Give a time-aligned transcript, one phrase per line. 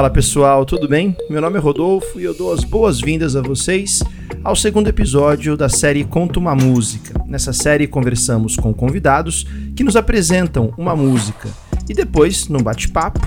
[0.00, 1.14] Fala pessoal, tudo bem?
[1.28, 4.02] Meu nome é Rodolfo e eu dou as boas-vindas a vocês
[4.42, 7.22] ao segundo episódio da série Conta uma Música.
[7.26, 11.50] Nessa série conversamos com convidados que nos apresentam uma música
[11.86, 13.20] e depois, num bate-papo,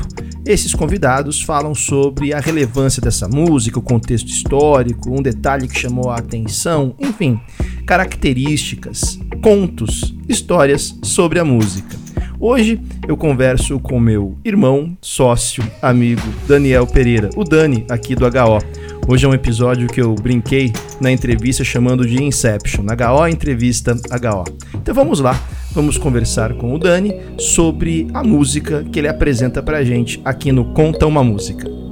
[0.48, 6.10] esses convidados falam sobre a relevância dessa música, o contexto histórico, um detalhe que chamou
[6.10, 7.40] a atenção, enfim,
[7.86, 12.03] características, contos, histórias sobre a música.
[12.46, 18.60] Hoje eu converso com meu irmão, sócio, amigo Daniel Pereira, o Dani aqui do HO.
[19.08, 24.44] Hoje é um episódio que eu brinquei na entrevista chamando de Inception, HO Entrevista HO.
[24.76, 29.82] Então vamos lá, vamos conversar com o Dani sobre a música que ele apresenta pra
[29.82, 31.83] gente aqui no Conta uma Música.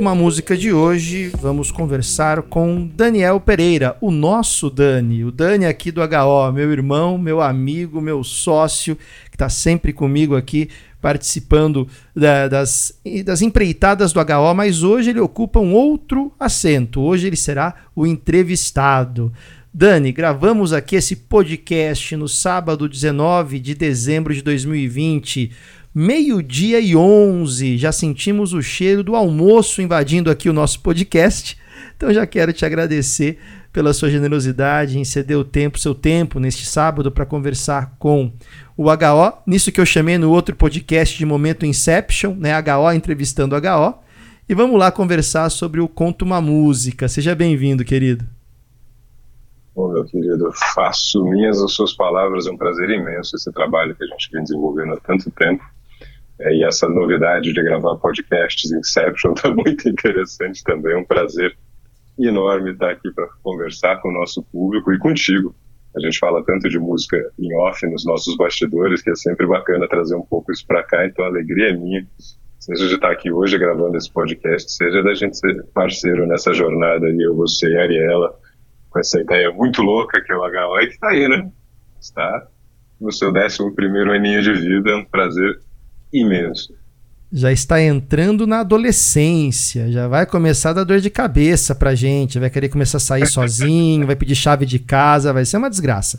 [0.00, 5.92] Uma música de hoje, vamos conversar com Daniel Pereira, o nosso Dani, o Dani aqui
[5.92, 10.70] do HO, meu irmão, meu amigo, meu sócio, que está sempre comigo aqui
[11.02, 17.26] participando da, das, das empreitadas do HO, mas hoje ele ocupa um outro assento, hoje
[17.26, 19.30] ele será o entrevistado.
[19.72, 25.52] Dani, gravamos aqui esse podcast no sábado 19 de dezembro de 2020
[25.94, 27.76] meio-dia e 11.
[27.76, 31.58] Já sentimos o cheiro do almoço invadindo aqui o nosso podcast.
[31.96, 33.38] Então já quero te agradecer
[33.72, 38.32] pela sua generosidade em ceder o tempo, seu tempo neste sábado para conversar com
[38.76, 43.54] o HO, nisso que eu chamei no outro podcast de Momento Inception, né, HO entrevistando
[43.54, 43.94] HO.
[44.48, 47.06] E vamos lá conversar sobre o Conto uma Música.
[47.06, 48.24] Seja bem-vindo, querido.
[49.76, 54.02] Bom, meu querido, faço minhas as suas palavras, é um prazer imenso esse trabalho que
[54.02, 55.62] a gente vem desenvolvendo há tanto tempo.
[56.40, 60.94] É, e essa novidade de gravar podcasts Inception está muito interessante também.
[60.94, 61.56] É um prazer
[62.18, 65.54] enorme estar aqui para conversar com o nosso público e contigo.
[65.94, 69.88] A gente fala tanto de música em off nos nossos bastidores que é sempre bacana
[69.88, 71.04] trazer um pouco isso para cá.
[71.04, 72.06] Então a alegria é minha,
[72.58, 77.06] seja de estar aqui hoje gravando esse podcast, seja da gente ser parceiro nessa jornada
[77.06, 78.38] aí, eu, você e a Ariela,
[78.88, 81.50] com essa ideia muito louca que é o HO e que está aí, né?
[82.00, 82.46] Está
[83.00, 84.90] no seu 11 primeiro aninho de vida.
[84.90, 85.60] É um prazer
[86.12, 86.74] imenso.
[87.32, 92.40] Já está entrando na adolescência, já vai começar a dar dor de cabeça pra gente,
[92.40, 96.18] vai querer começar a sair sozinho, vai pedir chave de casa, vai ser uma desgraça.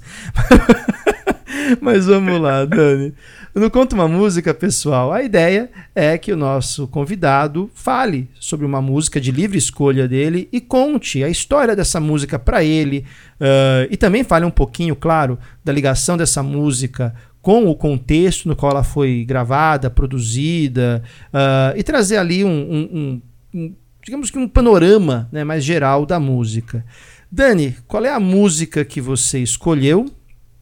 [1.81, 3.13] Mas vamos lá, Dani.
[3.53, 8.81] No Conta uma Música, pessoal, a ideia é que o nosso convidado fale sobre uma
[8.81, 13.05] música de livre escolha dele e conte a história dessa música para ele.
[13.39, 18.55] Uh, e também fale um pouquinho, claro, da ligação dessa música com o contexto no
[18.55, 21.03] qual ela foi gravada, produzida,
[21.33, 23.21] uh, e trazer ali um, um,
[23.53, 26.85] um, digamos que um panorama né, mais geral da música.
[27.31, 30.05] Dani, qual é a música que você escolheu,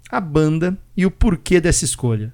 [0.09, 2.34] a banda e o porquê dessa escolha?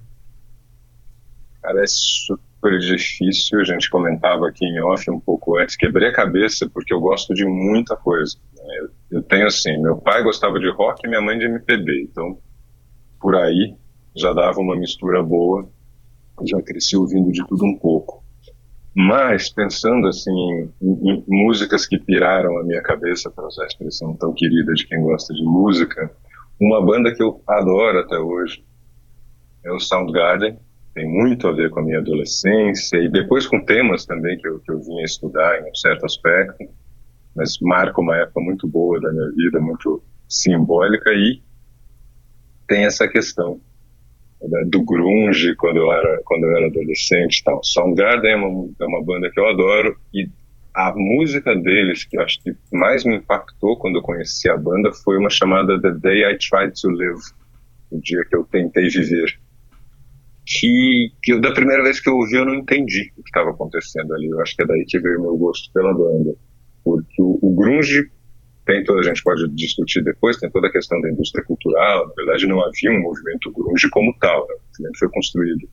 [1.61, 3.59] Cara, é super difícil.
[3.59, 5.75] A gente comentava aqui em off um pouco antes.
[5.75, 8.37] Quebrei a cabeça porque eu gosto de muita coisa.
[8.55, 8.87] Né?
[9.09, 12.03] Eu tenho assim: meu pai gostava de rock e minha mãe de MPB.
[12.03, 12.37] Então,
[13.19, 13.75] por aí
[14.15, 15.67] já dava uma mistura boa,
[16.43, 18.23] já cresci ouvindo de tudo um pouco.
[18.95, 24.15] Mas, pensando assim em, em músicas que piraram a minha cabeça, para usar a expressão
[24.15, 26.09] tão querida de quem gosta de música,
[26.59, 28.63] uma banda que eu adoro até hoje
[29.65, 30.57] é o Soundgarden,
[30.93, 34.59] tem muito a ver com a minha adolescência e depois com temas também que eu,
[34.59, 36.63] que eu vinha estudar em um certo aspecto,
[37.35, 41.41] mas marca uma época muito boa da minha vida, muito simbólica e
[42.67, 43.59] tem essa questão
[44.67, 47.63] do grunge quando eu era quando eu era adolescente tal.
[47.63, 50.29] Soundgarden é uma, é uma banda que eu adoro e
[50.73, 54.91] a música deles que eu acho que mais me impactou quando eu conheci a banda
[54.91, 57.21] foi uma chamada The Day I Tried to Live
[57.91, 59.39] o dia que eu tentei viver.
[60.45, 63.49] Que, que eu, da primeira vez que eu ouvi eu não entendi o que estava
[63.49, 64.27] acontecendo ali.
[64.27, 66.35] Eu acho que é daí que veio meu gosto pela banda.
[66.83, 68.11] Porque o, o grunge
[68.65, 72.13] tem toda, a gente pode discutir depois, tem toda a questão da indústria cultural, na
[72.13, 74.55] verdade não havia um movimento grunge como tal, né?
[74.55, 75.69] o movimento foi construído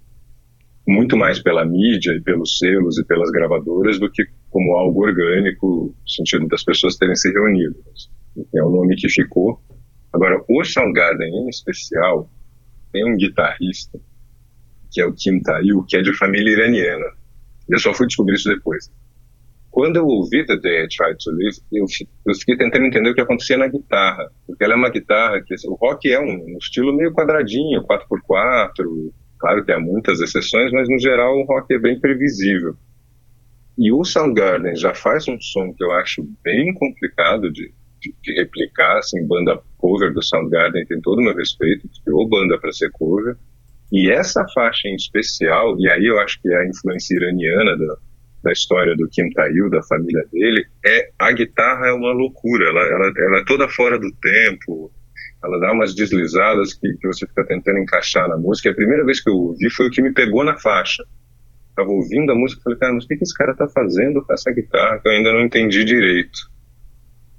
[0.87, 5.95] muito mais pela mídia e pelos selos e pelas gravadoras do que como algo orgânico,
[6.01, 7.77] no sentido das pessoas terem se reunido.
[8.55, 9.61] É o nome que ficou.
[10.13, 12.29] Agora, o Soundgarden em especial
[12.93, 13.99] tem um guitarrista
[14.93, 17.07] que é o Kim Tail, que é de família iraniana.
[17.69, 18.93] Eu só fui descobrir isso depois.
[19.73, 21.87] Quando eu ouvi The Day I Tried to Live, eu,
[22.27, 25.55] eu fiquei tentando entender o que acontecia na guitarra, porque ela é uma guitarra que
[25.67, 28.85] o rock é um, um estilo meio quadradinho, 4x4,
[29.39, 32.77] claro que há muitas exceções, mas no geral o rock é bem previsível.
[33.79, 38.35] E o Soundgarden já faz um som que eu acho bem complicado de, de, de,
[38.35, 42.91] replicar, assim, banda cover do Soundgarden tem todo o meu respeito, criou banda para ser
[42.91, 43.39] cover,
[43.91, 47.97] e essa faixa em especial, e aí eu acho que é a influência iraniana da,
[48.43, 52.81] da história do Kim Tail, da família dele, é a guitarra é uma loucura, ela,
[52.81, 54.91] ela, ela é toda fora do tempo,
[55.45, 58.71] ela dá umas deslizadas que, que você fica tentando encaixar na música.
[58.71, 61.05] A primeira vez que eu ouvi foi o que me pegou na faixa.
[61.75, 64.25] Tava ouvindo a música e falei, cara, mas o que, que esse cara tá fazendo
[64.25, 66.53] com essa guitarra que eu ainda não entendi direito?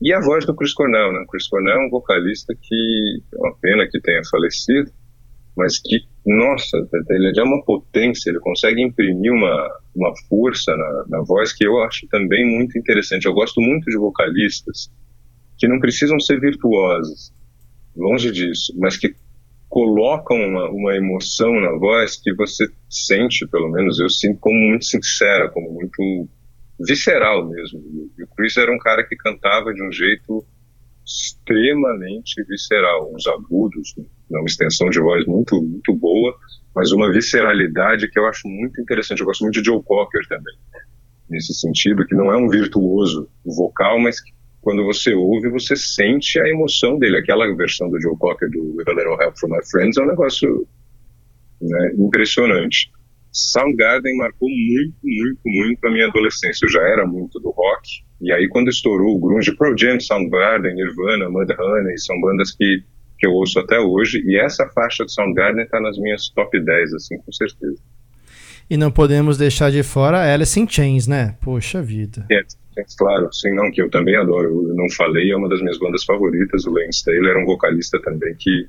[0.02, 1.24] E a voz do Chris Cornell, né?
[1.30, 4.92] Chris Cornell é um vocalista que é uma pena que tenha falecido,
[5.56, 6.78] mas que, nossa,
[7.10, 11.84] ele é uma potência, ele consegue imprimir uma, uma força na, na voz que eu
[11.84, 13.26] acho também muito interessante.
[13.26, 14.90] Eu gosto muito de vocalistas
[15.58, 17.34] que não precisam ser virtuosos,
[17.96, 19.14] longe disso, mas que
[19.68, 24.86] colocam uma, uma emoção na voz que você sente, pelo menos eu sinto como muito
[24.86, 26.30] sincera, como muito
[26.80, 27.82] visceral mesmo.
[28.18, 30.46] E o Chris era um cara que cantava de um jeito
[31.06, 33.94] extremamente visceral, uns agudos,
[34.40, 36.36] uma extensão de voz muito muito boa,
[36.76, 39.20] mas uma visceralidade que eu acho muito interessante.
[39.20, 40.56] Eu gosto muito de Joe Cocker também,
[41.30, 44.32] nesse sentido, que não é um virtuoso vocal, mas que
[44.64, 47.18] quando você ouve, você sente a emoção dele.
[47.18, 50.08] Aquela versão do Joe Cocker do With a Little Help from My Friends é um
[50.08, 50.68] negócio
[51.62, 52.90] né, impressionante.
[53.34, 56.66] Soundgarden marcou muito, muito, muito a minha adolescência.
[56.66, 57.90] Eu já era muito do rock.
[58.22, 62.84] E aí, quando estourou o grunge, Pro Jam, Soundgarden, Nirvana, Mudhoney, são bandas que,
[63.24, 64.22] que eu ouço até hoje.
[64.26, 67.82] E essa faixa de Soundgarden está nas minhas top 10, assim, com certeza.
[68.70, 71.38] E não podemos deixar de fora Alice in Chains, né?
[71.42, 72.26] Poxa vida.
[72.30, 72.42] É,
[72.98, 74.68] claro, sim, não, que eu também adoro.
[74.68, 76.66] Eu não falei, é uma das minhas bandas favoritas.
[76.66, 78.68] O Lance Taylor era um vocalista também que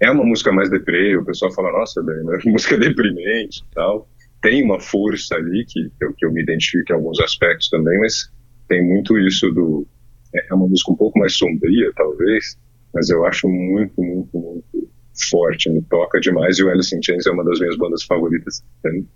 [0.00, 2.38] é uma música mais deprê, o pessoal fala, nossa, bem, né?
[2.46, 4.08] música deprimente e tal.
[4.40, 7.98] Tem uma força ali que, que, eu, que eu me identifico em alguns aspectos também,
[7.98, 8.30] mas
[8.68, 9.84] tem muito isso do.
[10.32, 12.56] É, é uma música um pouco mais sombria, talvez,
[12.92, 14.90] mas eu acho muito, muito, muito
[15.28, 16.58] forte, me toca demais.
[16.58, 19.06] E o Alice in Chains é uma das minhas bandas favoritas também.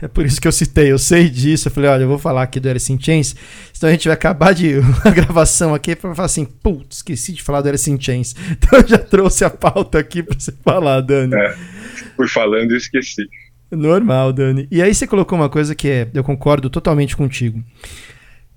[0.00, 1.68] É por isso que eu citei, eu sei disso.
[1.68, 3.34] Eu falei, olha, eu vou falar aqui do Alice in Chains.
[3.76, 4.74] Então a gente vai acabar de
[5.04, 8.34] a gravação aqui para falar assim, putz, esqueci de falar do Alice in Chains.
[8.52, 11.34] Então eu já trouxe a pauta aqui para você falar, Dani.
[11.34, 11.56] É,
[12.16, 13.28] fui falando e esqueci.
[13.70, 14.68] Normal, Dani.
[14.70, 17.62] E aí você colocou uma coisa que é, eu concordo totalmente contigo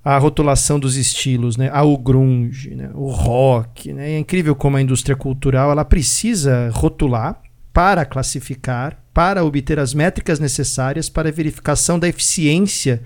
[0.05, 1.71] a rotulação dos estilos, né?
[1.81, 2.91] o grunge, né?
[2.93, 3.91] o rock.
[3.91, 4.11] Né?
[4.11, 7.41] É incrível como a indústria cultural ela precisa rotular
[7.73, 13.01] para classificar, para obter as métricas necessárias para a verificação da eficiência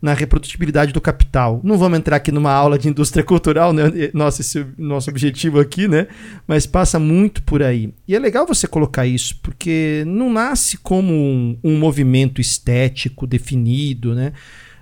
[0.00, 1.60] na reprodutibilidade do capital.
[1.64, 3.84] Não vamos entrar aqui numa aula de indústria cultural, né?
[4.12, 6.06] Nosso, esse, nosso objetivo aqui, né?
[6.46, 7.92] Mas passa muito por aí.
[8.06, 14.14] E é legal você colocar isso, porque não nasce como um, um movimento estético definido,
[14.14, 14.32] né?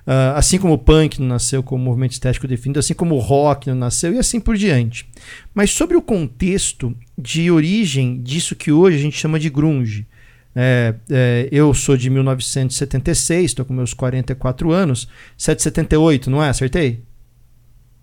[0.05, 3.69] Uh, assim como o punk não nasceu como movimento estético definido, assim como o rock
[3.69, 5.09] não nasceu e assim por diante.
[5.55, 10.07] Mas sobre o contexto de origem disso que hoje a gente chama de grunge.
[10.55, 15.09] É, é, eu sou de 1976, estou com meus 44 anos.
[15.37, 16.49] 778, não é?
[16.49, 17.03] Acertei?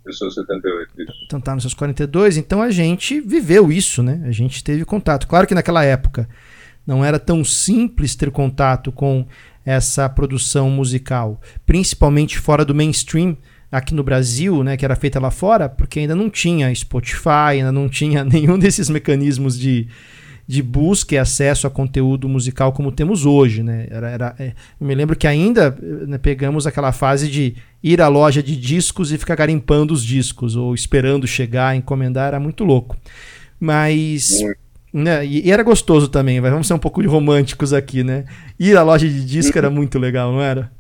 [0.05, 1.13] Eu sou 78, isso.
[1.25, 4.23] Então tá nos seus 42, então a gente viveu isso, né?
[4.25, 5.27] A gente teve contato.
[5.27, 6.27] Claro que naquela época
[6.89, 9.23] não era tão simples ter contato com
[9.63, 13.37] essa produção musical, principalmente fora do mainstream
[13.71, 17.71] aqui no Brasil, né, que era feita lá fora, porque ainda não tinha Spotify, ainda
[17.71, 19.87] não tinha nenhum desses mecanismos de,
[20.47, 23.85] de busca e acesso a conteúdo musical como temos hoje, né?
[23.91, 25.77] Era, era, é, eu me lembro que ainda
[26.07, 30.55] né, pegamos aquela fase de ir à loja de discos e ficar garimpando os discos
[30.55, 32.97] ou esperando chegar, encomendar, era muito louco.
[33.59, 34.41] Mas
[34.93, 35.25] né?
[35.25, 38.25] E, e, era gostoso também, vamos ser um pouco românticos aqui, né?
[38.59, 40.71] Ir à loja de disco era muito legal, não era?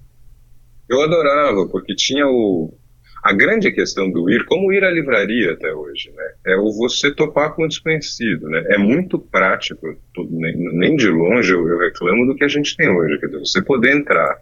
[0.89, 2.73] Eu adorava, porque tinha o.
[3.21, 6.23] A grande questão do ir, como ir à livraria até hoje, né?
[6.47, 8.63] É o você topar com o desconhecido, né?
[8.69, 9.85] É muito prático,
[10.29, 13.19] nem, nem de longe eu, eu, reclamo do que a gente tem hoje.
[13.19, 14.41] Quer dizer, você poder entrar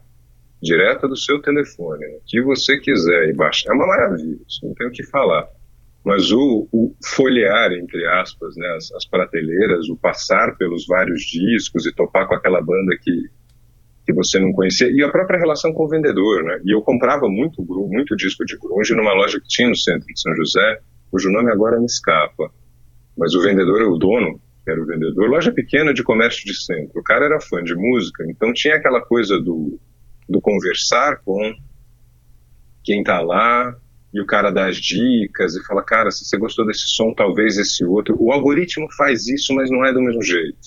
[0.62, 4.88] direto do seu telefone, o que você quiser e baixar, é uma maravilha, não tem
[4.88, 5.48] o que falar
[6.08, 11.86] mas o, o folhear, entre aspas, né, as, as, prateleiras, o passar pelos vários discos
[11.86, 13.30] e topar com aquela banda que,
[14.06, 17.28] que você não conhecia, e a própria relação com o vendedor, né, e eu comprava
[17.28, 20.80] muito, muito disco de grunge numa loja que tinha no centro de São José,
[21.12, 22.50] cujo nome agora me escapa,
[23.18, 27.02] mas o vendedor, o dono, que era o vendedor, loja pequena de comércio de centro,
[27.02, 29.78] o cara era fã de música, então tinha aquela coisa do,
[30.30, 31.54] do conversar com
[32.82, 33.76] quem está lá,
[34.18, 37.56] e o cara dá as dicas e fala, cara, se você gostou desse som, talvez
[37.56, 38.18] esse outro.
[38.20, 40.58] O algoritmo faz isso, mas não é do mesmo jeito.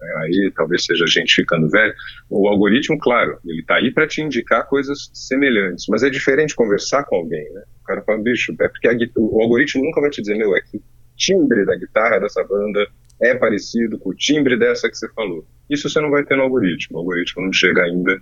[0.00, 0.12] Né?
[0.24, 1.94] Aí talvez seja a gente ficando velho.
[2.28, 7.04] O algoritmo, claro, ele está aí para te indicar coisas semelhantes, mas é diferente conversar
[7.04, 7.62] com alguém, né?
[7.80, 10.60] O cara fala, bicho, é porque a, o algoritmo nunca vai te dizer, meu, é
[10.60, 10.82] que o
[11.16, 12.84] timbre da guitarra dessa banda
[13.22, 15.46] é parecido com o timbre dessa que você falou.
[15.70, 16.96] Isso você não vai ter no algoritmo.
[16.96, 18.20] O algoritmo não chega ainda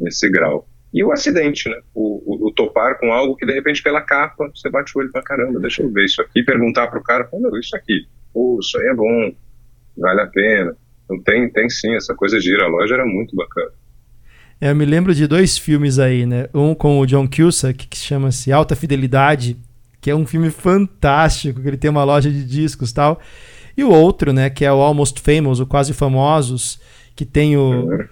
[0.00, 0.68] nesse grau.
[0.96, 1.76] E o acidente, né?
[1.94, 5.12] O, o, o, topar com algo que de repente pela capa você bate o olho
[5.12, 8.78] pra caramba, deixa eu ver isso aqui, perguntar pro cara, não, isso aqui, pô, isso
[8.78, 9.30] aí é bom,
[9.94, 10.74] vale a pena.
[11.04, 13.72] Então tem, tem sim, essa coisa de ir à loja era muito bacana.
[14.58, 16.48] É, eu me lembro de dois filmes aí, né?
[16.54, 19.54] Um com o John Cusack, que chama-se Alta Fidelidade,
[20.00, 23.20] que é um filme fantástico, que ele tem uma loja de discos tal.
[23.76, 26.80] E o outro, né, que é o Almost Famous, o Quase Famosos,
[27.14, 28.08] que tem o, uhum.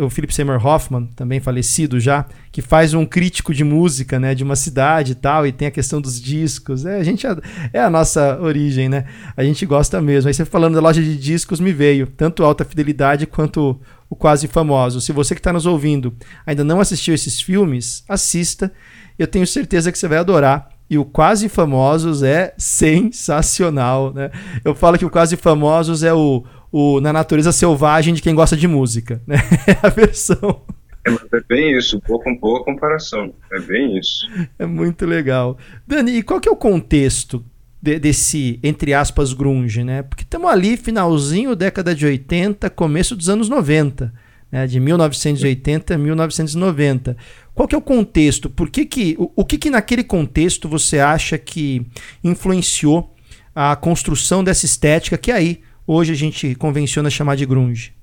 [0.00, 4.42] O Philip Seymour Hoffman, também falecido já, que faz um crítico de música, né, de
[4.42, 6.86] uma cidade e tal, e tem a questão dos discos.
[6.86, 7.26] É, a gente
[7.72, 9.04] é a nossa origem, né?
[9.36, 10.28] A gente gosta mesmo.
[10.28, 14.48] Aí você falando da loja de discos me veio, tanto Alta Fidelidade quanto o Quase
[14.48, 15.00] Famoso.
[15.00, 16.14] Se você que está nos ouvindo
[16.46, 18.72] ainda não assistiu esses filmes, assista.
[19.18, 24.30] Eu tenho certeza que você vai adorar e o Quase Famosos é sensacional, né?
[24.64, 28.56] Eu falo que o Quase Famosos é o, o na natureza selvagem de quem gosta
[28.56, 29.36] de música, né?
[29.66, 30.62] É a versão.
[31.06, 33.32] É, é bem isso, boa, boa comparação.
[33.52, 34.28] É bem isso.
[34.58, 35.56] É muito legal.
[35.86, 37.44] Dani, e qual que é o contexto
[37.80, 40.02] de, desse, entre aspas, grunge, né?
[40.02, 44.12] Porque estamos ali, finalzinho década de 80, começo dos anos 90
[44.50, 47.16] né, de 1980 a 1990.
[47.54, 48.48] Qual que é o contexto?
[48.48, 51.86] Por que que, o, o que, que naquele contexto você acha que
[52.22, 53.14] influenciou
[53.54, 57.94] a construção dessa estética que aí hoje a gente convenciona chamar de grunge?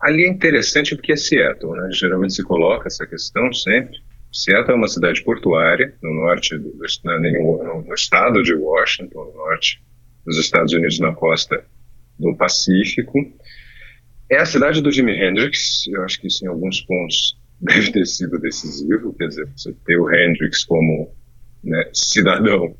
[0.00, 1.90] Ali é interessante porque é Seattle, né?
[1.92, 3.98] Geralmente se coloca essa questão sempre.
[4.32, 6.72] Seattle é uma cidade portuária no norte do,
[7.04, 9.82] no, no estado de Washington, no norte
[10.24, 11.64] dos Estados Unidos, na costa
[12.18, 13.18] do Pacífico.
[14.30, 18.06] É a cidade do Jimi Hendrix, eu acho que isso em alguns pontos deve ter
[18.06, 21.12] sido decisivo, quer dizer, você ter o Hendrix como
[21.64, 22.76] né, cidadão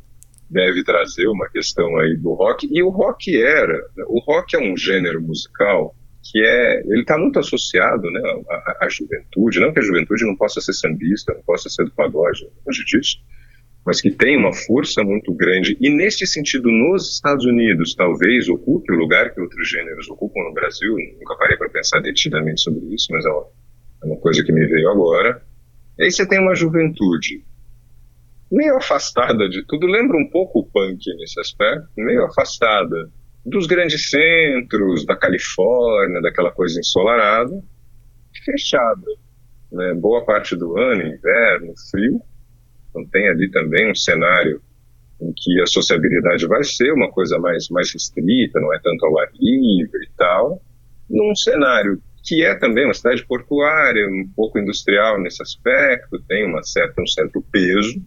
[0.50, 4.76] deve trazer uma questão aí do rock, e o rock era, o rock é um
[4.76, 5.94] gênero musical
[6.30, 10.36] que é, ele está muito associado né, à, à, juventude, não que a juventude não
[10.36, 13.18] possa ser sambista, não possa ser do pagode, longe disso,
[13.84, 15.76] mas que tem uma força muito grande.
[15.80, 20.52] E neste sentido, nos Estados Unidos, talvez ocupe o lugar que outros gêneros ocupam no
[20.52, 20.94] Brasil.
[21.18, 23.46] Nunca parei para pensar detidamente sobre isso, mas é uma,
[24.02, 25.40] é uma coisa que me veio agora.
[25.98, 27.42] Aí você tem uma juventude
[28.50, 33.10] meio afastada de tudo, lembra um pouco o punk nesse aspecto, meio afastada
[33.44, 37.62] dos grandes centros, da Califórnia, daquela coisa ensolarada,
[38.44, 39.06] fechada.
[39.70, 39.94] Né?
[39.94, 42.20] Boa parte do ano, inverno, frio,
[42.90, 44.60] então tem ali também um cenário
[45.20, 49.18] em que a sociabilidade vai ser uma coisa mais, mais restrita, não é tanto ao
[49.18, 50.62] ar livre e tal,
[51.10, 56.62] num cenário que é também uma cidade portuária, um pouco industrial nesse aspecto, tem uma
[56.62, 58.02] certa, um certo peso,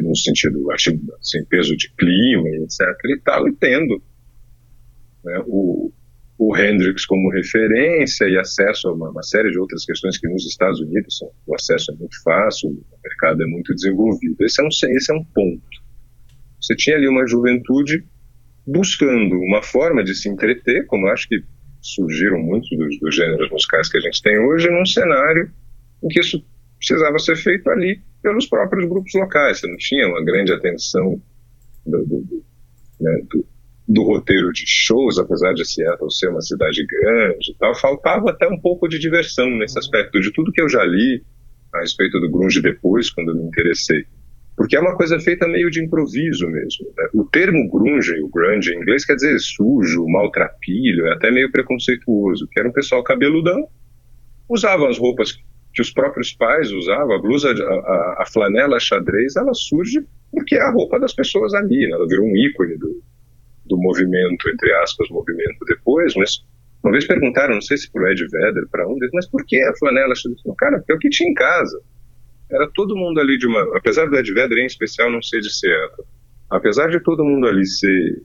[0.00, 2.80] no sentido, acho, assim, peso de clima, etc.
[3.04, 4.02] e tal, e tendo
[5.24, 5.92] né, o,
[6.38, 10.44] o Hendrix como referência e acesso a uma, uma, série de outras questões que nos
[10.46, 14.36] Estados Unidos são, o acesso é muito fácil, o mercado é muito desenvolvido.
[14.40, 15.86] Esse é um, esse é um ponto.
[16.60, 18.04] Você tinha ali uma juventude
[18.66, 21.40] buscando uma forma de se entreter, como acho que
[21.80, 25.50] surgiram muitos dos, dos gêneros musicais que a gente tem hoje, num cenário
[26.02, 26.44] em que isso
[26.78, 29.60] precisava ser feito ali pelos próprios grupos locais.
[29.60, 31.22] Você não tinha uma grande atenção
[31.86, 32.44] do, do,
[33.00, 33.46] né, do
[33.88, 38.48] do roteiro de shows, apesar de Seattle ser uma cidade grande e tal, faltava até
[38.48, 41.22] um pouco de diversão nesse aspecto, de tudo que eu já li
[41.72, 44.04] a respeito do grunge depois, quando me interessei.
[44.56, 46.86] Porque é uma coisa feita meio de improviso mesmo.
[46.96, 47.08] Né?
[47.14, 52.48] O termo grunge, o grunge em inglês, quer dizer sujo, maltrapilho, é até meio preconceituoso,
[52.50, 53.68] que era um pessoal cabeludão,
[54.48, 55.32] usava as roupas
[55.76, 60.02] que os próprios pais usavam, a blusa, a, a, flanela xadrez, ela surge
[60.32, 61.92] porque é a roupa das pessoas ali, né?
[61.92, 63.02] ela virou um ícone do,
[63.66, 66.42] do movimento, entre aspas, movimento depois, mas
[66.82, 69.44] uma vez perguntaram, não sei se para o Ed Vedder, para um deles, mas por
[69.44, 70.14] que a flanela?
[70.56, 71.78] Cara, porque é o que tinha em casa.
[72.50, 73.60] Era todo mundo ali de uma.
[73.76, 76.06] Apesar do Ed Vedder em especial não ser de Seattle,
[76.48, 78.22] apesar de todo mundo ali ser.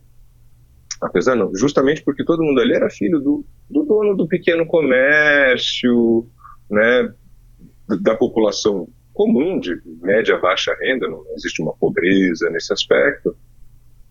[1.01, 6.27] Apesar não, justamente porque todo mundo ali era filho do, do dono do pequeno comércio,
[6.69, 7.11] né,
[8.01, 13.35] da população comum, de média, baixa renda, não existe uma pobreza nesse aspecto.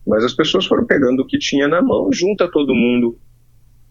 [0.07, 3.19] Mas as pessoas foram pegando o que tinha na mão, junta todo mundo,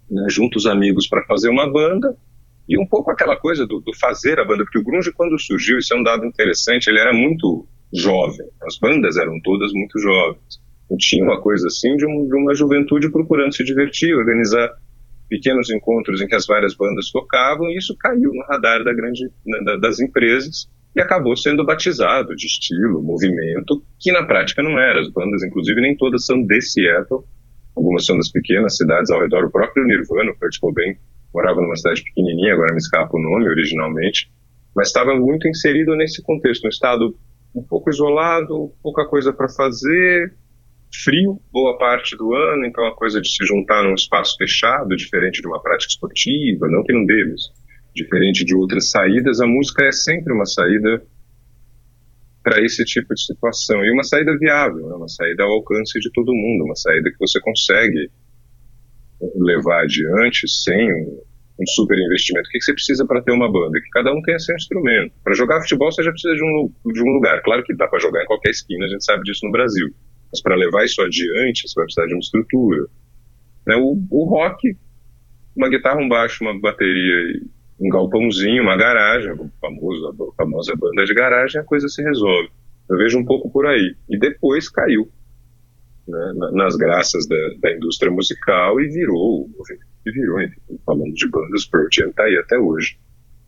[0.09, 2.15] né, junta os amigos para fazer uma banda,
[2.67, 5.79] e um pouco aquela coisa do, do, fazer a banda, porque o grunge quando surgiu,
[5.79, 10.61] isso é um dado interessante, ele era muito jovem, as bandas eram todas muito jovens.
[10.99, 14.71] tinha uma coisa assim de, um, de uma juventude procurando se divertir, organizar
[15.29, 19.29] pequenos encontros em que as várias bandas tocavam, e isso caiu no radar da grande,
[19.63, 24.99] da, das empresas e acabou sendo batizado de estilo, movimento, que na prática não era.
[24.99, 27.23] As bandas, inclusive, nem todas são de Seattle,
[27.75, 29.45] algumas são das pequenas cidades ao redor.
[29.45, 30.55] O próprio Nirvana, o Kurt
[31.33, 34.31] morava numa cidade pequenininha, agora me escapa o nome originalmente,
[34.75, 37.15] mas estava muito inserido nesse contexto, um estado
[37.53, 40.33] um pouco isolado, pouca coisa para fazer,
[40.93, 45.41] frio boa parte do ano, então a coisa de se juntar num espaço fechado, diferente
[45.41, 47.51] de uma prática esportiva, não que não deles,
[47.93, 51.03] diferente de outras saídas, a música é sempre uma saída
[52.43, 54.95] para esse tipo de situação e uma saída viável, né?
[54.95, 58.09] uma saída ao alcance de todo mundo, uma saída que você consegue
[59.35, 60.89] levar adiante sem
[61.59, 62.47] um super investimento.
[62.47, 63.79] O que você precisa para ter uma banda?
[63.81, 65.13] Que cada um tenha seu instrumento.
[65.23, 67.41] Para jogar futebol você já precisa de um, de um lugar.
[67.43, 69.93] Claro que dá para jogar em qualquer esquina, a gente sabe disso no Brasil.
[70.31, 72.85] Mas para levar isso adiante, você vai precisar de uma estrutura.
[73.65, 73.75] Né?
[73.75, 74.75] O, o rock,
[75.55, 77.41] uma guitarra, um baixo, uma bateria,
[77.79, 82.49] um galpãozinho, uma garagem, o famoso, a famosa banda de garagem, a coisa se resolve.
[82.89, 83.95] Eu vejo um pouco por aí.
[84.09, 85.09] E depois caiu
[86.07, 89.49] né, nas graças da, da, indústria musical e virou,
[90.05, 92.97] e virou, enfim, falando de bandas, Pearl Jam tá aí até hoje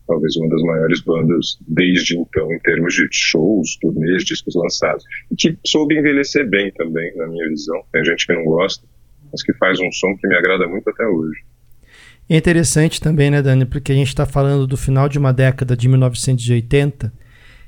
[0.06, 5.04] talvez uma das maiores bandas desde então, em termos de shows, turnês, discos lançados.
[5.30, 7.82] E que soube envelhecer bem também, na minha visão.
[7.92, 8.86] Tem gente que não gosta,
[9.30, 11.40] mas que faz um som que me agrada muito até hoje.
[12.28, 15.76] É interessante também, né, Dani, porque a gente está falando do final de uma década
[15.76, 17.12] de 1980,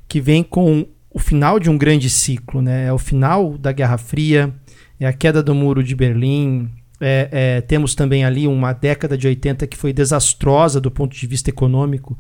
[0.09, 2.87] que vem com o final de um grande ciclo, né?
[2.87, 4.53] É o final da Guerra Fria,
[4.99, 6.71] é a queda do Muro de Berlim,
[7.01, 11.27] é, é, temos também ali uma década de 80 que foi desastrosa do ponto de
[11.27, 12.19] vista econômico,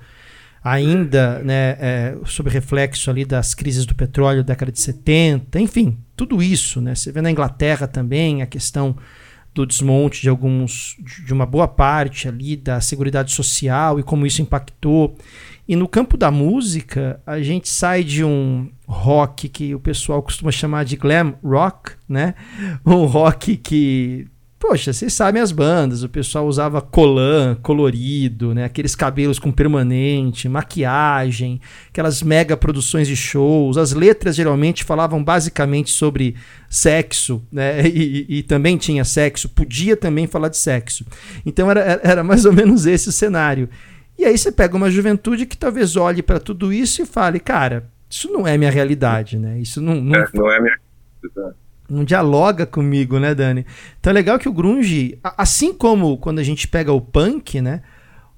[0.63, 5.99] ainda né, é, sob reflexo ali das crises do petróleo da década de 70, enfim,
[6.17, 6.81] tudo isso.
[6.81, 6.95] Né?
[6.95, 8.97] Você vê na Inglaterra também a questão
[9.55, 14.43] do desmonte de alguns, de uma boa parte ali da seguridade social e como isso
[14.43, 15.17] impactou.
[15.67, 20.51] E no campo da música, a gente sai de um rock que o pessoal costuma
[20.51, 22.35] chamar de glam rock, né?
[22.85, 24.27] Um rock que
[24.67, 28.65] Poxa, vocês sabem as bandas, o pessoal usava colã colorido, né?
[28.65, 33.77] Aqueles cabelos com permanente, maquiagem, aquelas mega produções de shows.
[33.77, 36.35] As letras geralmente falavam basicamente sobre
[36.71, 37.83] sexo, né?
[37.95, 41.05] E, e, e também tinha sexo, podia também falar de sexo.
[41.45, 43.69] Então era, era mais ou menos esse o cenário.
[44.19, 47.91] E aí você pega uma juventude que talvez olhe para tudo isso e fale, cara,
[48.09, 49.59] isso não é minha realidade, né?
[49.59, 50.19] Isso não, não...
[50.19, 50.79] É, não é minha
[51.23, 53.67] realidade não dialoga comigo, né, Dani?
[54.01, 57.83] Então é legal que o grunge, assim como quando a gente pega o punk, né,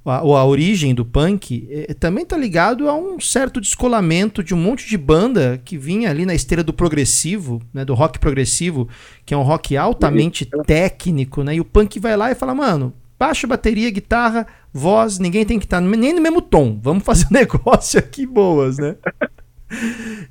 [0.05, 4.59] a, a origem do punk, é, também tá ligado a um certo descolamento de um
[4.59, 8.89] monte de banda que vinha ali na esteira do progressivo, né, do rock progressivo,
[9.25, 11.57] que é um rock altamente técnico, né?
[11.57, 15.65] E o punk vai lá e fala, mano, baixo, bateria, guitarra, voz, ninguém tem que
[15.65, 16.79] estar tá nem no mesmo tom.
[16.81, 18.97] Vamos fazer um negócio aqui boas, né?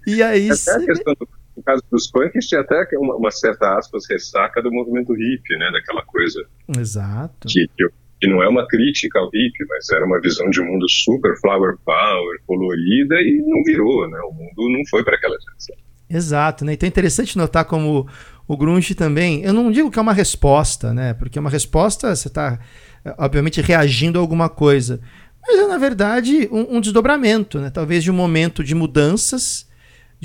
[0.08, 0.49] E aí.
[0.49, 4.62] Até a questão do no caso dos punks, tinha até uma, uma, certa, aspas, ressaca
[4.62, 5.72] do movimento hippie, né?
[5.72, 6.46] Daquela coisa.
[6.78, 7.48] Exato.
[7.48, 7.68] Que,
[8.20, 11.78] que, não é uma crítica ao hippie, mas era uma visão de mundo super flower
[11.86, 14.20] power, colorida, e não virou, né?
[14.22, 15.76] O mundo não foi para aquela direção.
[16.10, 16.74] Exato, né?
[16.74, 18.08] Então é interessante notar como
[18.48, 21.13] o grunge também, eu não digo que é uma resposta, né?
[21.13, 22.60] Porque uma resposta, você está,
[23.18, 25.00] obviamente, reagindo a alguma coisa.
[25.41, 27.70] Mas é, na verdade, um, um desdobramento, né?
[27.70, 29.68] Talvez de um momento de mudanças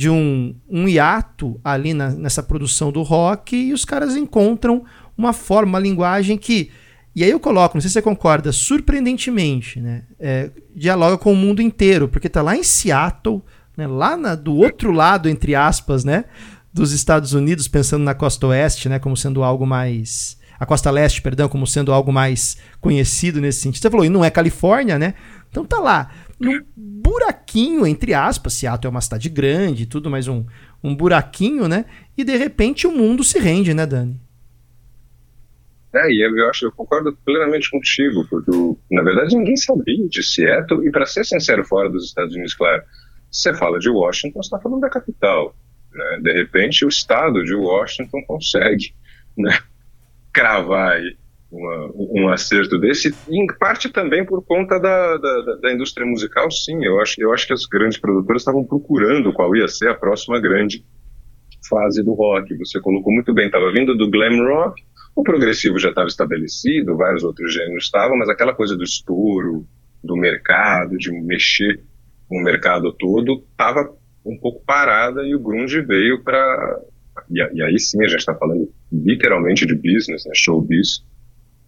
[0.00, 4.82] de um, um hiato ali na, nessa produção do rock e os caras encontram
[5.14, 6.70] uma forma, uma linguagem que.
[7.14, 10.04] E aí eu coloco, não sei se você concorda, surpreendentemente, né?
[10.18, 13.42] É, dialoga com o mundo inteiro, porque tá lá em Seattle,
[13.76, 13.86] né?
[13.86, 16.24] lá na, do outro lado, entre aspas, né?
[16.72, 18.98] Dos Estados Unidos, pensando na costa oeste, né?
[18.98, 20.38] Como sendo algo mais.
[20.58, 23.82] A costa leste, perdão, como sendo algo mais conhecido nesse sentido.
[23.82, 25.12] Você falou, e não é Califórnia, né?
[25.50, 30.26] Então tá lá num buraquinho, entre aspas, Seattle é uma cidade grande e tudo, mas
[30.26, 30.44] um,
[30.82, 31.84] um buraquinho, né?
[32.16, 34.18] E de repente o mundo se rende, né, Dani?
[35.92, 38.50] É, e eu acho, eu concordo plenamente contigo, porque
[38.90, 42.82] na verdade ninguém sabia de Seattle, e para ser sincero, fora dos Estados Unidos, claro,
[43.30, 45.54] você fala de Washington, você está falando da capital.
[45.92, 46.20] Né?
[46.22, 48.94] De repente o estado de Washington consegue
[49.36, 49.58] né,
[50.32, 51.16] cravar aí
[51.50, 56.84] uma, um acerto desse, em parte também por conta da, da, da, indústria musical, sim.
[56.84, 60.40] Eu acho, eu acho que as grandes produtoras estavam procurando qual ia ser a próxima
[60.40, 60.84] grande
[61.68, 62.56] fase do rock.
[62.58, 64.82] Você colocou muito bem, estava vindo do glam rock,
[65.14, 69.66] o progressivo já estava estabelecido, vários outros gêneros estavam, mas aquela coisa do estouro,
[70.02, 71.82] do mercado, de mexer
[72.28, 73.92] com o mercado todo, estava
[74.24, 76.80] um pouco parada e o grunge veio para
[77.28, 81.04] e, e aí sim a gente está falando literalmente de business, né, showbiz,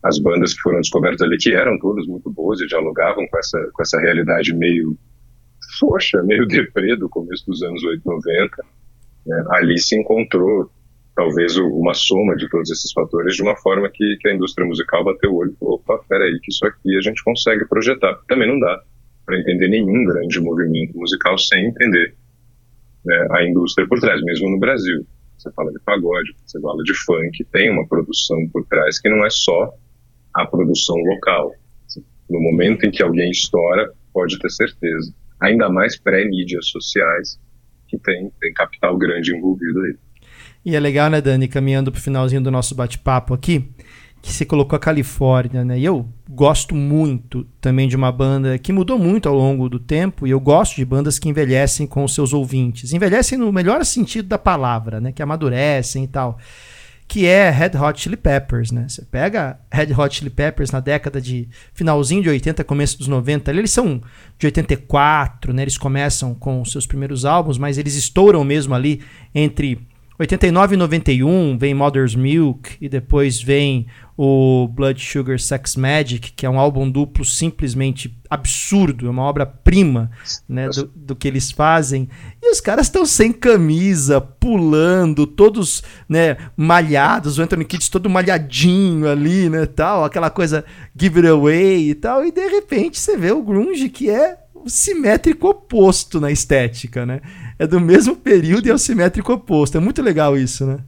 [0.04, 3.58] as bandas que foram descobertas ali, que eram todas muito boas e dialogavam com essa,
[3.72, 4.96] com essa realidade meio
[5.78, 8.56] xoxa, meio deprê do começo dos anos 80, 90,
[9.26, 10.70] né, ali se encontrou
[11.14, 15.04] talvez uma soma de todos esses fatores de uma forma que, que a indústria musical
[15.04, 18.14] bateu o olho e falou, opa, peraí, que isso aqui a gente consegue projetar.
[18.26, 18.82] Também não dá
[19.24, 22.14] para entender nenhum grande movimento musical sem entender
[23.04, 25.06] né, a indústria por trás, mesmo no Brasil.
[25.36, 29.24] Você fala de pagode, você fala de funk, tem uma produção por trás que não
[29.24, 29.72] é só
[30.34, 31.52] a produção local.
[32.28, 35.12] No momento em que alguém estoura, pode ter certeza.
[35.40, 37.38] Ainda mais pré-mídias sociais,
[37.88, 39.96] que tem, tem capital grande envolvido aí.
[40.64, 43.68] E é legal, né, Dani, caminhando para o finalzinho do nosso bate-papo aqui,
[44.22, 45.76] que você colocou a Califórnia, né?
[45.76, 50.24] E eu gosto muito também de uma banda que mudou muito ao longo do tempo,
[50.24, 52.92] e eu gosto de bandas que envelhecem com os seus ouvintes.
[52.92, 55.10] Envelhecem no melhor sentido da palavra, né?
[55.10, 56.38] Que amadurecem e tal.
[57.12, 58.86] Que é Red Hot Chili Peppers, né?
[58.88, 63.50] Você pega Red Hot Chili Peppers na década de finalzinho de 80, começo dos 90,
[63.50, 64.00] ali, eles são
[64.38, 65.60] de 84, né?
[65.60, 69.02] Eles começam com seus primeiros álbuns, mas eles estouram mesmo ali
[69.34, 69.78] entre
[70.18, 73.86] 89 e 91 vem Mother's Milk e depois vem
[74.24, 80.12] o Blood Sugar Sex Magic, que é um álbum duplo simplesmente absurdo, é uma obra-prima
[80.48, 82.08] né, do, do, que eles fazem.
[82.40, 89.10] E os caras estão sem camisa, pulando, todos né, malhados, o Anthony Kidd todo malhadinho
[89.10, 90.64] ali, né, tal, aquela coisa
[90.96, 94.70] give it away e tal, e de repente você vê o grunge que é o
[94.70, 97.20] simétrico oposto na estética, né?
[97.58, 99.76] É do mesmo período e é o simétrico oposto.
[99.76, 100.78] É muito legal isso, né?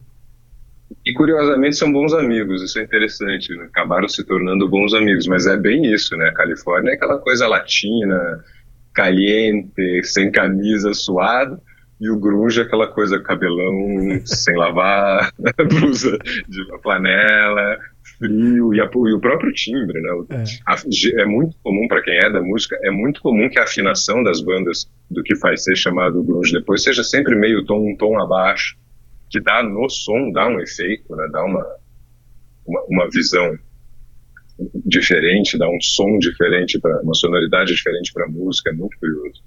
[1.05, 3.65] E curiosamente são bons amigos, isso é interessante, né?
[3.65, 6.29] acabaram se tornando bons amigos, mas é bem isso, né?
[6.29, 8.43] A Califórnia é aquela coisa latina,
[8.95, 11.61] caliente, sem camisa, suado,
[12.01, 15.31] e o grunge é aquela coisa cabelão sem lavar,
[15.69, 16.19] blusa
[16.49, 17.79] de flanela,
[18.19, 20.11] frio e, a, e, o próprio timbre, né?
[20.31, 23.65] É, a, é muito comum para quem é da música, é muito comum que a
[23.65, 27.97] afinação das bandas do que faz ser chamado grunge depois seja sempre meio tom um
[27.97, 28.77] tom abaixo,
[29.35, 31.29] que dá no som dá um efeito, né?
[31.33, 31.67] Dá uma
[32.65, 33.59] uma, uma visão
[34.87, 39.43] diferente, dá um som diferente para uma sonoridade diferente para a música, é muito curioso.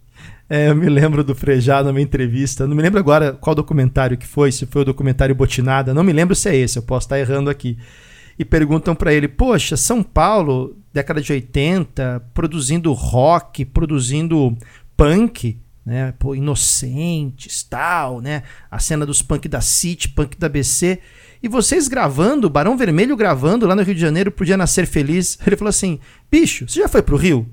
[0.50, 4.28] É, eu me lembro do Frejá numa entrevista, não me lembro agora qual documentário que
[4.28, 7.18] foi, se foi o documentário Botinada, não me lembro se é esse, eu posso estar
[7.18, 7.78] errando aqui
[8.38, 14.58] e perguntam para ele: Poxa, São Paulo, década de 80, produzindo rock, produzindo
[14.98, 16.14] punk, né?
[16.20, 18.44] Pô, inocentes, tal, né?
[18.70, 21.00] A cena dos punk da City, punk da BC.
[21.42, 25.40] E vocês gravando, Barão Vermelho gravando lá no Rio de Janeiro, podia nascer feliz.
[25.48, 25.98] Ele falou assim:
[26.30, 27.48] Bicho, você já foi pro Rio?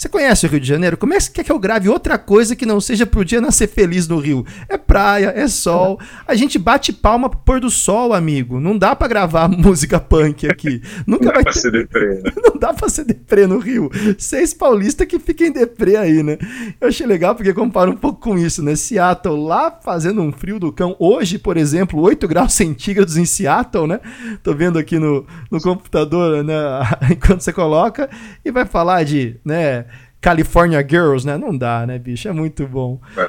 [0.00, 0.96] Você conhece o Rio de Janeiro?
[0.96, 3.68] Como é que quer que eu grave outra coisa que não seja pro dia nascer
[3.68, 4.46] feliz no Rio?
[4.66, 6.00] É praia, é sol.
[6.26, 8.58] A gente bate palma pro pôr do sol, amigo.
[8.58, 10.80] Não dá para gravar música punk aqui.
[11.06, 11.58] Nunca não vai dá ter...
[11.58, 12.32] ser deprê, né?
[12.42, 13.90] Não dá pra ser deprê no Rio.
[14.16, 16.38] Seis paulistas que fiquem deprê aí, né?
[16.80, 18.76] Eu achei legal porque compara um pouco com isso, né?
[18.76, 20.96] Seattle lá fazendo um frio do cão.
[20.98, 24.00] Hoje, por exemplo, 8 graus centígrados em Seattle, né?
[24.42, 26.54] Tô vendo aqui no, no computador, né?
[27.12, 28.08] Enquanto você coloca
[28.42, 29.89] e vai falar de, né?
[30.20, 31.38] California Girls, né?
[31.38, 32.28] Não dá, né, bicho?
[32.28, 33.00] É muito bom.
[33.14, 33.28] Vai,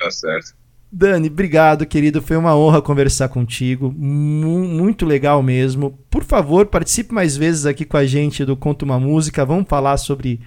[0.00, 0.56] dar certo.
[0.90, 2.22] Dani, obrigado, querido.
[2.22, 3.92] Foi uma honra conversar contigo.
[3.92, 5.98] muito legal mesmo.
[6.10, 9.44] Por favor, participe mais vezes aqui com a gente do Conta uma Música.
[9.44, 10.40] Vamos falar sobre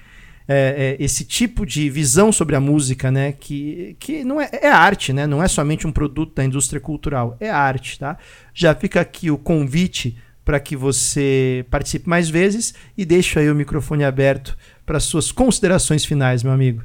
[0.47, 3.31] é, é, esse tipo de visão sobre a música, né?
[3.31, 5.27] Que, que não é, é arte, né?
[5.27, 8.17] Não é somente um produto da indústria cultural, é arte, tá?
[8.53, 10.17] Já fica aqui o convite
[10.51, 16.03] para que você participe mais vezes e deixe aí o microfone aberto para suas considerações
[16.03, 16.83] finais, meu amigo.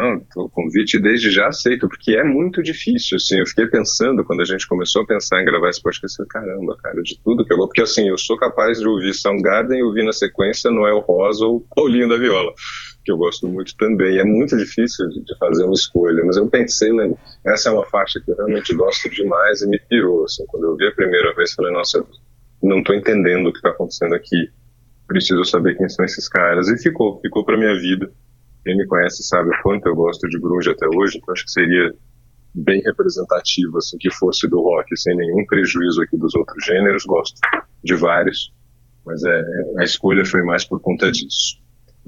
[0.00, 4.40] Não, o convite desde já aceito, porque é muito difícil, assim, eu fiquei pensando, quando
[4.40, 7.58] a gente começou a pensar em gravar esse podcast, caramba, cara, de tudo que eu
[7.58, 11.44] vou, porque assim, eu sou capaz de ouvir Soundgarden e ouvir na sequência Noel Rosa
[11.44, 12.52] ou Paulinho da Viola,
[13.04, 16.92] que eu gosto muito também, é muito difícil de fazer uma escolha, mas eu pensei,
[16.92, 17.12] né,
[17.44, 20.76] essa é uma faixa que eu realmente gosto demais e me pirou, assim, quando eu
[20.76, 22.04] vi a primeira vez, falei, nossa,
[22.62, 24.50] não estou entendendo o que está acontecendo aqui,
[25.10, 26.68] preciso saber quem são esses caras.
[26.68, 28.12] E ficou, ficou para minha vida.
[28.64, 31.50] Quem me conhece sabe o quanto eu gosto de grunge até hoje, então acho que
[31.50, 31.94] seria
[32.54, 37.38] bem representativo assim que fosse do rock, sem nenhum prejuízo aqui dos outros gêneros, gosto
[37.82, 38.52] de vários,
[39.06, 39.42] mas é,
[39.78, 41.58] a escolha foi mais por conta disso.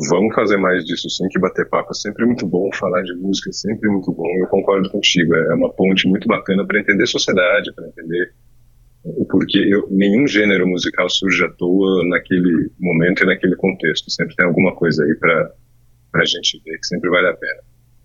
[0.08, 3.50] Vamos fazer mais disso sim, que bater papo é sempre muito bom, falar de música
[3.50, 7.72] é sempre muito bom, eu concordo contigo, é uma ponte muito bacana para entender sociedade,
[7.74, 8.32] para entender
[9.28, 14.10] porque eu, nenhum gênero musical surge à toa naquele momento e naquele contexto.
[14.10, 15.52] Sempre tem alguma coisa aí para
[16.20, 17.62] a gente ver que sempre vale a pena.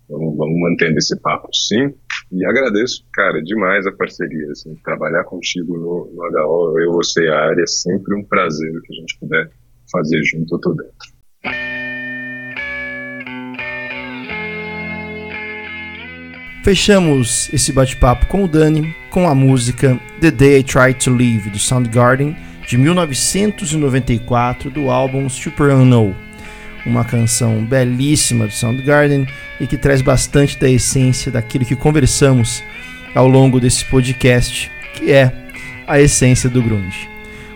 [0.08, 1.92] Vamos, vamos mantendo esse papo, sim.
[2.32, 4.50] E agradeço, cara, demais a parceria.
[4.50, 8.72] Assim, trabalhar contigo no, no HO, eu, você e a área, é sempre um prazer
[8.82, 9.50] que a gente puder
[9.92, 11.18] fazer junto, eu tô dentro.
[16.64, 21.48] Fechamos esse bate-papo com o Dani com a música The Day I Tried to Leave
[21.50, 26.27] do Soundgarden de 1994 do álbum Super Unknown.
[26.88, 29.26] Uma canção belíssima do Soundgarden
[29.60, 32.64] e que traz bastante da essência daquilo que conversamos
[33.14, 35.30] ao longo desse podcast, que é
[35.86, 37.08] a essência do grunge.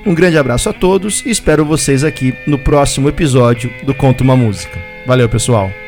[0.04, 4.36] Um grande abraço a todos e espero vocês aqui no próximo episódio do Conta uma
[4.36, 4.78] Música.
[5.06, 5.81] Valeu, pessoal!